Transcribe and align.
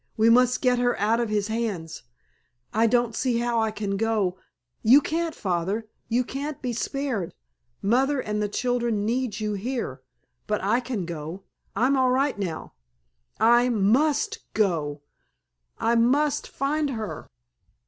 We 0.17 0.31
must 0.31 0.63
get 0.63 0.79
her 0.79 0.99
out 0.99 1.19
of 1.19 1.29
his 1.29 1.47
hands. 1.47 2.01
I 2.73 2.87
don't 2.87 3.13
see 3.15 3.37
how 3.37 3.59
I 3.61 3.69
can 3.69 3.97
go——" 3.97 4.35
"You 4.81 4.99
can't, 4.99 5.35
Father! 5.35 5.87
You 6.07 6.23
can't 6.23 6.59
be 6.59 6.73
spared. 6.73 7.35
Mother 7.83 8.19
and 8.19 8.41
the 8.41 8.49
children 8.49 9.05
need 9.05 9.39
you 9.39 9.53
here. 9.53 10.01
But 10.47 10.63
I 10.63 10.79
can 10.79 11.05
go—I'm 11.05 11.95
all 11.95 12.09
right 12.09 12.39
now—I 12.39 13.69
must 13.69 14.39
go—I 14.55 15.93
must 15.93 16.47
find 16.47 16.89
her!" 16.89 17.29